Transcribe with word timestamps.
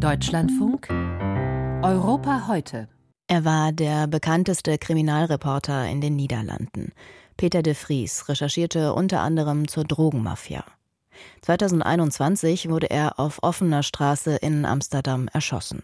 Deutschlandfunk 0.00 0.88
Europa 1.82 2.46
heute. 2.48 2.88
Er 3.26 3.44
war 3.44 3.70
der 3.70 4.06
bekannteste 4.06 4.78
Kriminalreporter 4.78 5.86
in 5.88 6.00
den 6.00 6.16
Niederlanden. 6.16 6.92
Peter 7.36 7.60
de 7.60 7.74
Vries 7.74 8.26
recherchierte 8.30 8.94
unter 8.94 9.20
anderem 9.20 9.68
zur 9.68 9.84
Drogenmafia. 9.84 10.64
2021 11.42 12.70
wurde 12.70 12.88
er 12.88 13.20
auf 13.20 13.42
offener 13.42 13.82
Straße 13.82 14.36
in 14.36 14.64
Amsterdam 14.64 15.28
erschossen. 15.34 15.82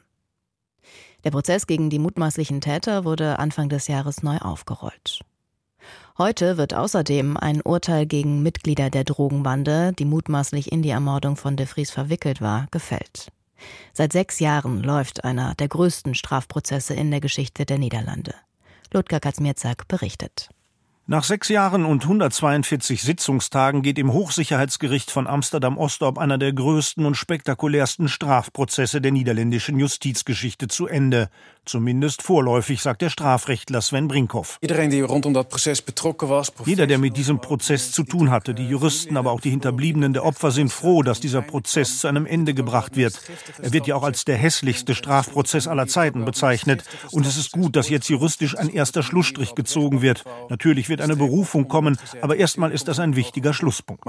Der 1.25 1.30
Prozess 1.30 1.67
gegen 1.67 1.91
die 1.91 1.98
mutmaßlichen 1.98 2.62
Täter 2.62 3.05
wurde 3.05 3.39
Anfang 3.39 3.69
des 3.69 3.87
Jahres 3.87 4.23
neu 4.23 4.39
aufgerollt. 4.39 5.21
Heute 6.17 6.57
wird 6.57 6.73
außerdem 6.73 7.37
ein 7.37 7.61
Urteil 7.61 8.07
gegen 8.07 8.43
Mitglieder 8.43 8.89
der 8.89 9.05
Drogenbande, 9.05 9.93
die 9.93 10.07
mutmaßlich 10.07 10.73
in 10.73 10.80
die 10.80 10.89
Ermordung 10.89 11.37
von 11.37 11.59
de 11.59 11.67
Vries 11.67 11.91
verwickelt 11.91 12.41
war, 12.41 12.67
gefällt. 12.71 13.30
Seit 13.93 14.12
sechs 14.12 14.41
Jahren 14.41 14.83
läuft 14.83 15.25
einer 15.25 15.55
der 15.55 15.69
größten 15.69 16.15
Strafprozesse 16.15 16.95
in 16.95 17.11
der 17.11 17.20
Geschichte 17.20 17.65
der 17.65 17.79
Niederlande. 17.79 18.34
Ludger 18.93 19.20
Kaczmierzak 19.20 19.88
berichtet. 19.88 20.48
Nach 21.09 21.23
sechs 21.23 21.48
Jahren 21.48 21.84
und 21.84 22.02
142 22.02 23.01
Sitzungstagen 23.01 23.83
geht 23.83 23.97
im 23.97 24.12
Hochsicherheitsgericht 24.12 25.12
von 25.12 25.29
Amsterdam-Ostorp 25.29 26.19
einer 26.19 26.37
der 26.37 26.52
größten 26.52 27.07
und 27.07 27.15
spektakulärsten 27.15 28.09
Strafprozesse 28.09 29.01
der 29.01 29.12
niederländischen 29.12 29.79
Justizgeschichte 29.79 30.66
zu 30.66 30.88
Ende. 30.88 31.30
Zumindest 31.66 32.23
vorläufig, 32.23 32.80
sagt 32.80 33.02
der 33.02 33.11
Strafrechtler 33.11 33.83
Sven 33.83 34.07
Brinkhoff. 34.07 34.61
Jeder, 36.65 36.87
der 36.87 36.98
mit 36.98 37.16
diesem 37.16 37.41
Prozess 37.41 37.91
zu 37.91 38.05
tun 38.05 38.30
hatte, 38.30 38.55
die 38.55 38.69
Juristen, 38.69 39.16
aber 39.16 39.33
auch 39.33 39.41
die 39.41 39.51
Hinterbliebenen 39.51 40.12
der 40.12 40.24
Opfer 40.24 40.52
sind 40.52 40.71
froh, 40.71 41.02
dass 41.02 41.19
dieser 41.19 41.43
Prozess 41.43 41.98
zu 41.98 42.07
einem 42.07 42.24
Ende 42.24 42.55
gebracht 42.55 42.95
wird. 42.95 43.21
Er 43.60 43.73
wird 43.73 43.88
ja 43.88 43.97
auch 43.97 44.05
als 44.05 44.24
der 44.24 44.37
hässlichste 44.37 44.95
Strafprozess 44.95 45.66
aller 45.66 45.88
Zeiten 45.88 46.24
bezeichnet. 46.24 46.84
Und 47.10 47.27
es 47.27 47.37
ist 47.37 47.51
gut, 47.51 47.74
dass 47.74 47.88
jetzt 47.88 48.09
juristisch 48.09 48.57
ein 48.57 48.68
erster 48.68 49.02
Schlussstrich 49.02 49.57
gezogen 49.57 50.02
wird. 50.02 50.23
Natürlich 50.49 50.88
wird 50.88 51.01
eine 51.01 51.16
Berufung 51.16 51.66
kommen, 51.66 51.99
aber 52.23 52.37
erstmal 52.37 52.71
ist 52.71 52.87
das 52.87 53.01
ein 53.01 53.16
wichtiger 53.16 53.52
Schlusspunkt. 53.52 54.07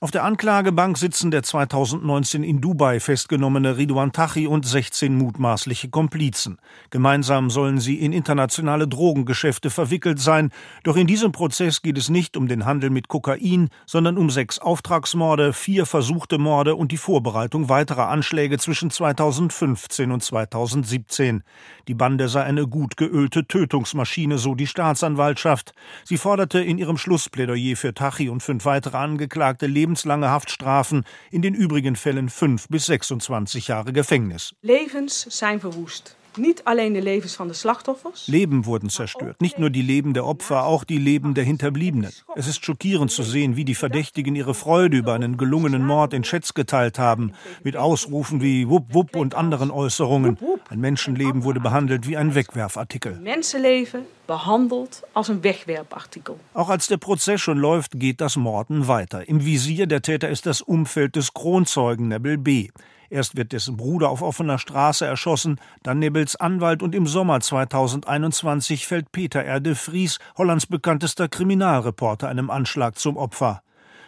Auf 0.00 0.10
der 0.12 0.22
Anklagebank 0.22 0.96
sitzen 0.96 1.32
der 1.32 1.42
2019 1.42 2.44
in 2.44 2.60
Dubai 2.60 3.00
festgenommene 3.00 3.76
Ridwan 3.76 4.12
Tachi 4.12 4.46
und 4.46 4.64
16 4.64 5.18
Mutmaßliche 5.18 5.55
mutmaßliche 5.56 5.88
Komplizen. 5.88 6.58
Gemeinsam 6.90 7.48
sollen 7.48 7.80
sie 7.80 7.96
in 7.96 8.12
internationale 8.12 8.86
Drogengeschäfte 8.86 9.70
verwickelt 9.70 10.20
sein. 10.20 10.50
Doch 10.84 10.96
in 10.96 11.06
diesem 11.06 11.32
Prozess 11.32 11.80
geht 11.80 11.96
es 11.96 12.10
nicht 12.10 12.36
um 12.36 12.46
den 12.46 12.66
Handel 12.66 12.90
mit 12.90 13.08
Kokain, 13.08 13.70
sondern 13.86 14.18
um 14.18 14.28
sechs 14.28 14.58
Auftragsmorde, 14.58 15.54
vier 15.54 15.86
versuchte 15.86 16.36
Morde 16.36 16.76
und 16.76 16.92
die 16.92 16.98
Vorbereitung 16.98 17.70
weiterer 17.70 18.08
Anschläge 18.08 18.58
zwischen 18.58 18.90
2015 18.90 20.12
und 20.12 20.22
2017. 20.22 21.42
Die 21.88 21.94
Bande 21.94 22.28
sei 22.28 22.42
eine 22.42 22.66
gut 22.66 22.98
geölte 22.98 23.46
Tötungsmaschine, 23.46 24.36
so 24.36 24.54
die 24.54 24.66
Staatsanwaltschaft. 24.66 25.72
Sie 26.04 26.18
forderte 26.18 26.60
in 26.60 26.76
ihrem 26.76 26.98
Schlussplädoyer 26.98 27.76
für 27.76 27.94
Tachi 27.94 28.28
und 28.28 28.42
fünf 28.42 28.66
weitere 28.66 28.98
Angeklagte 28.98 29.66
lebenslange 29.66 30.28
Haftstrafen, 30.28 31.04
in 31.30 31.40
den 31.40 31.54
übrigen 31.54 31.96
Fällen 31.96 32.28
fünf 32.28 32.68
bis 32.68 32.86
26 32.86 33.68
Jahre 33.68 33.94
Gefängnis. 33.94 34.54
Lebens 34.60 35.26
zijn 35.46 35.60
verwoest. 35.60 36.16
Nicht 36.36 36.64
alleen 36.64 36.92
de 36.92 37.02
levens 37.02 37.34
van 37.34 37.48
de 37.48 37.54
slachtoffers. 37.54 38.26
Leben 38.26 38.64
wurden 38.64 38.90
zerstört. 38.90 39.40
Nicht 39.40 39.58
nur 39.58 39.70
die 39.70 39.82
Leben 39.82 40.12
der 40.12 40.24
Opfer, 40.26 40.64
auch 40.64 40.84
die 40.84 40.98
Leben 40.98 41.32
der 41.32 41.44
Hinterbliebenen. 41.44 42.12
Es 42.34 42.46
ist 42.46 42.64
schockierend 42.64 43.10
zu 43.10 43.22
sehen, 43.22 43.56
wie 43.56 43.64
die 43.64 43.74
Verdächtigen 43.74 44.36
ihre 44.36 44.52
Freude 44.54 44.96
über 44.98 45.14
einen 45.14 45.36
gelungenen 45.36 45.86
Mord 45.86 46.12
in 46.12 46.22
Chats 46.22 46.52
geteilt 46.52 46.98
haben. 46.98 47.32
Mit 47.64 47.76
Ausrufen 47.76 48.42
wie 48.42 48.68
Wupp 48.68 48.92
Wupp 48.92 49.16
und 49.16 49.34
anderen 49.34 49.70
Äußerungen. 49.70 50.36
Ein 50.68 50.80
Menschenleben 50.80 51.42
wurde 51.42 51.60
behandelt 51.60 52.06
wie 52.06 52.18
ein 52.18 52.34
Wegwerfartikel. 52.34 53.18
Menschenleben 53.22 54.02
behandelt 54.26 55.04
als 55.14 55.30
ein 55.30 55.42
Wegwerfartikel. 55.42 56.34
Auch 56.52 56.68
als 56.68 56.86
der 56.86 56.98
Prozess 56.98 57.40
schon 57.40 57.58
läuft, 57.58 57.98
geht 57.98 58.20
das 58.20 58.36
Morden 58.36 58.88
weiter. 58.88 59.26
Im 59.26 59.42
Visier 59.46 59.86
der 59.86 60.02
Täter 60.02 60.28
ist 60.28 60.44
das 60.44 60.60
Umfeld 60.60 61.16
des 61.16 61.32
Kronzeugen 61.32 62.08
Nebel 62.08 62.36
B. 62.36 62.68
Erst 63.10 63.36
wird 63.36 63.52
dessen 63.52 63.76
Bruder 63.76 64.08
auf 64.08 64.22
offener 64.22 64.58
Straße 64.58 65.06
erschossen, 65.06 65.60
dann 65.82 65.98
Nebels 65.98 66.36
Anwalt 66.36 66.82
und 66.82 66.94
im 66.94 67.06
Sommer 67.06 67.40
2021 67.40 68.86
fällt 68.86 69.12
Peter 69.12 69.44
R. 69.44 69.60
de 69.60 69.74
Vries, 69.74 70.18
Hollands 70.36 70.66
bekanntester 70.66 71.28
Kriminalreporter, 71.28 72.28
einem 72.28 72.50
Anschlag 72.50 72.98
zum 72.98 73.16
Opfer. 73.16 73.62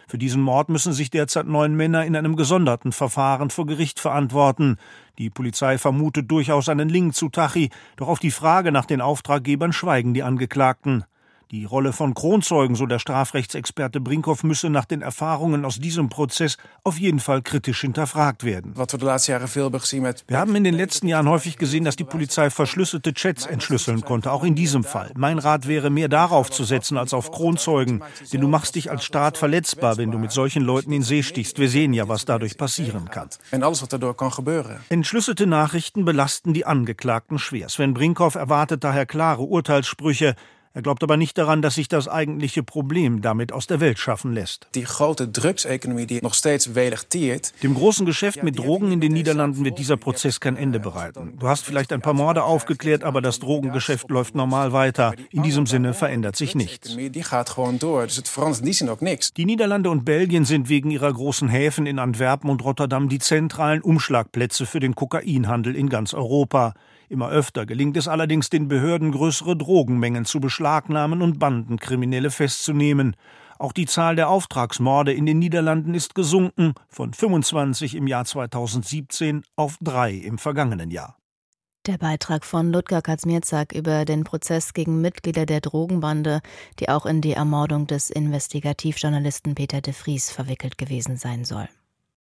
Für 0.09 0.17
diesen 0.17 0.41
Mord 0.41 0.69
müssen 0.69 0.91
sich 0.91 1.11
derzeit 1.11 1.45
neun 1.45 1.75
Männer 1.75 2.03
in 2.03 2.15
einem 2.15 2.35
gesonderten 2.35 2.91
Verfahren 2.91 3.51
vor 3.51 3.67
Gericht 3.67 3.99
verantworten. 3.99 4.77
Die 5.19 5.29
Polizei 5.29 5.77
vermutet 5.77 6.31
durchaus 6.31 6.67
einen 6.67 6.89
Link 6.89 7.13
zu 7.13 7.29
Tachi, 7.29 7.69
doch 7.95 8.07
auf 8.07 8.17
die 8.17 8.31
Frage 8.31 8.71
nach 8.71 8.85
den 8.85 9.01
Auftraggebern 9.01 9.71
schweigen 9.71 10.15
die 10.15 10.23
Angeklagten. 10.23 11.05
Die 11.51 11.65
Rolle 11.65 11.93
von 11.93 12.13
Kronzeugen, 12.13 12.75
so 12.75 12.85
der 12.85 12.99
Strafrechtsexperte 12.99 13.99
Brinkhoff, 13.99 14.43
müsse 14.43 14.69
nach 14.69 14.85
den 14.85 15.01
Erfahrungen 15.01 15.65
aus 15.65 15.79
diesem 15.79 16.07
Prozess 16.07 16.57
auf 16.83 16.99
jeden 16.99 17.19
Fall 17.19 17.41
kritisch 17.41 17.81
hinterfragt 17.81 18.43
werden. 18.43 18.77
Wir 18.77 20.37
haben 20.37 20.55
in 20.55 20.63
den 20.63 20.75
letzten 20.75 21.07
Jahren 21.07 21.27
häufig 21.27 21.57
gesehen, 21.57 21.85
dass 21.85 21.95
die 21.95 22.03
Polizei 22.03 22.51
verschlüsselte 22.51 23.15
Chats 23.15 23.47
entschlüsseln 23.47 24.01
konnte, 24.01 24.31
auch 24.31 24.43
in 24.43 24.53
diesem 24.53 24.83
Fall. 24.83 25.11
Mein 25.17 25.39
Rat 25.39 25.67
wäre, 25.67 25.89
mehr 25.89 26.07
darauf 26.07 26.51
zu 26.51 26.63
setzen 26.65 26.99
als 26.99 27.15
auf 27.15 27.31
Kronzeugen, 27.31 28.03
denn 28.31 28.41
du 28.41 28.47
machst 28.47 28.75
dich 28.75 28.91
als 28.91 29.03
Staat 29.03 29.39
verletzbar, 29.39 29.97
wenn 29.97 30.11
du 30.11 30.19
mit 30.19 30.31
solchen 30.31 30.61
Leuten 30.61 30.91
in 30.91 31.01
See 31.01 31.23
stichst. 31.23 31.57
Wir 31.57 31.69
sehen 31.69 31.93
ja, 31.93 32.07
was 32.07 32.25
dadurch 32.25 32.59
passieren 32.59 33.09
kann. 33.09 33.29
Entschlüsselte 34.89 35.47
Nachrichten 35.47 36.05
belasten 36.05 36.53
die 36.53 36.67
Angeklagten 36.67 37.39
schwer. 37.39 37.69
Sven 37.69 37.95
Brinkhoff 37.95 38.35
erwartet 38.35 38.83
daher 38.83 39.07
klare 39.07 39.41
Urteilssprüche. 39.41 40.35
Er 40.71 40.83
glaubt 40.83 41.01
aber 41.01 41.17
nicht 41.17 41.35
daran, 41.37 41.63
dass 41.63 41.75
sich 41.75 41.87
das 41.87 42.07
eigentliche 42.07 42.61
Problem 42.61 43.21
damit 43.21 43.51
aus 43.51 43.65
der 43.65 43.79
Welt 43.79 43.97
schaffen 43.97 44.33
lässt. 44.33 44.67
Die 44.75 44.83
große 44.83 45.27
Drugsökonomie, 45.27 46.05
die 46.05 46.21
noch 46.21 46.35
stets 46.35 46.75
velegtiert. 46.75 47.53
Dem 47.63 47.73
großen 47.73 48.05
Geschäft 48.05 48.43
mit 48.43 48.59
Drogen 48.59 48.91
in 48.91 49.01
den 49.01 49.11
Niederlanden 49.11 49.65
wird 49.65 49.79
dieser 49.79 49.97
Prozess 49.97 50.39
kein 50.39 50.55
Ende 50.57 50.79
bereiten. 50.79 51.37
Du 51.39 51.47
hast 51.47 51.65
vielleicht 51.65 51.91
ein 51.91 52.01
paar 52.01 52.13
Morde 52.13 52.43
aufgeklärt, 52.43 53.03
aber 53.03 53.21
das 53.21 53.39
Drogengeschäft 53.39 54.09
läuft 54.11 54.35
normal 54.35 54.71
weiter. 54.71 55.15
In 55.31 55.41
diesem 55.41 55.65
Sinne 55.65 55.95
verändert 55.95 56.35
sich 56.35 56.53
nichts. 56.53 56.95
Die 59.37 59.45
Niederlande 59.45 59.89
und 59.89 60.05
Belgien 60.05 60.45
sind 60.45 60.69
wegen 60.69 60.91
ihrer 60.91 61.11
großen 61.11 61.49
Häfen 61.49 61.87
in 61.87 61.97
Antwerpen 61.97 62.49
und 62.49 62.63
Rotterdam 62.63 63.09
die 63.09 63.19
zentralen 63.19 63.81
Umschlagplätze 63.81 64.67
für 64.67 64.79
den 64.79 64.93
Kokainhandel 64.93 65.75
in 65.75 65.89
ganz 65.89 66.13
Europa. 66.13 66.75
Immer 67.09 67.29
öfter 67.29 67.65
gelingt 67.65 67.97
es 67.97 68.07
allerdings 68.07 68.51
den 68.51 68.67
Behörden, 68.67 69.11
größere 69.11 69.57
Drogenmengen 69.57 70.25
zu 70.25 70.39
beschlagnahmen 70.39 71.23
und 71.23 71.39
Bandenkriminelle 71.39 72.29
festzunehmen. 72.29 73.15
Auch 73.57 73.73
die 73.73 73.87
Zahl 73.87 74.15
der 74.15 74.29
Auftragsmorde 74.29 75.11
in 75.11 75.25
den 75.25 75.39
Niederlanden 75.39 75.95
ist 75.95 76.13
gesunken 76.13 76.75
von 76.87 77.13
25 77.13 77.95
im 77.95 78.05
Jahr 78.05 78.25
2017 78.25 79.43
auf 79.55 79.77
drei 79.81 80.13
im 80.13 80.37
vergangenen 80.37 80.91
Jahr. 80.91 81.17
Der 81.87 81.97
Beitrag 81.97 82.45
von 82.45 82.71
Ludger 82.71 83.01
Kaczmierzak 83.01 83.71
über 83.73 84.05
den 84.05 84.23
Prozess 84.23 84.73
gegen 84.73 85.01
Mitglieder 85.01 85.47
der 85.47 85.61
Drogenbande, 85.61 86.41
die 86.79 86.89
auch 86.89 87.07
in 87.07 87.21
die 87.21 87.33
Ermordung 87.33 87.87
des 87.87 88.11
Investigativjournalisten 88.11 89.55
Peter 89.55 89.81
de 89.81 89.93
Vries 89.93 90.29
verwickelt 90.29 90.77
gewesen 90.77 91.17
sein 91.17 91.43
soll. 91.43 91.67